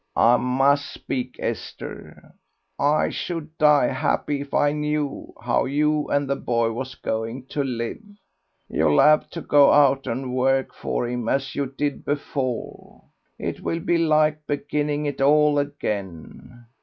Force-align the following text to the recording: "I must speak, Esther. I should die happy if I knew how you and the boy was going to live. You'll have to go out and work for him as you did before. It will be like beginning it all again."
"I 0.15 0.35
must 0.37 0.91
speak, 0.91 1.35
Esther. 1.37 2.33
I 2.79 3.09
should 3.11 3.55
die 3.59 3.85
happy 3.85 4.41
if 4.41 4.51
I 4.51 4.71
knew 4.71 5.31
how 5.39 5.65
you 5.65 6.07
and 6.07 6.27
the 6.27 6.35
boy 6.35 6.71
was 6.71 6.95
going 6.95 7.45
to 7.49 7.63
live. 7.63 8.01
You'll 8.67 8.99
have 8.99 9.29
to 9.29 9.41
go 9.41 9.71
out 9.71 10.07
and 10.07 10.33
work 10.33 10.73
for 10.73 11.07
him 11.07 11.29
as 11.29 11.53
you 11.53 11.67
did 11.67 12.03
before. 12.03 13.03
It 13.37 13.59
will 13.59 13.79
be 13.81 13.99
like 13.99 14.47
beginning 14.47 15.05
it 15.05 15.21
all 15.21 15.59
again." 15.59 16.65